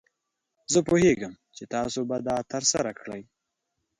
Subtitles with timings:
[0.71, 3.21] زه پوهیږم چې تاسو به دا ترسره کړئ.